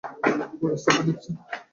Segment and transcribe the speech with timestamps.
[0.61, 1.33] ওই রাস্তাটা দেখছেন?